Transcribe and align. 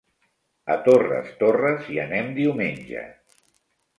A 0.75 0.77
Torres 0.87 1.27
Torres 1.43 1.91
hi 1.95 2.01
anem 2.05 2.33
diumenge. 2.39 3.03